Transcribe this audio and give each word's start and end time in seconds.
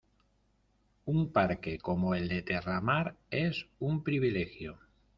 Un 1.05 1.31
parque 1.31 1.77
como 1.77 2.15
el 2.15 2.27
de 2.27 2.41
Terramar 2.41 3.17
es 3.29 3.67
un 3.77 4.03
privilegio. 4.03 4.79